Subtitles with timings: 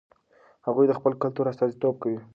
[0.67, 2.19] هغوی د خپل کلتور استازیتوب کوي.